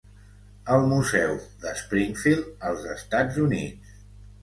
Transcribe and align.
El 0.75 0.85
Museu 0.93 1.35
de 1.67 1.75
Springfield 1.83 2.67
als 2.73 2.91
Estats 2.97 3.43
Units. 3.49 3.99